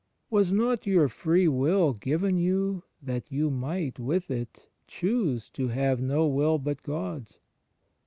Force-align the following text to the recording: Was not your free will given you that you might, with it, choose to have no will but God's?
Was 0.31 0.51
not 0.51 0.87
your 0.87 1.07
free 1.07 1.47
will 1.47 1.93
given 1.93 2.35
you 2.39 2.81
that 3.03 3.31
you 3.31 3.51
might, 3.51 3.99
with 3.99 4.31
it, 4.31 4.67
choose 4.87 5.47
to 5.49 5.67
have 5.67 6.01
no 6.01 6.25
will 6.25 6.57
but 6.57 6.81
God's? 6.81 7.37